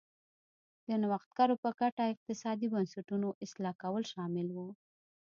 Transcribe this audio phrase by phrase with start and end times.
[0.87, 4.57] د نوښتګرو په ګټه اقتصادي بنسټونو اصلاح کول شامل و.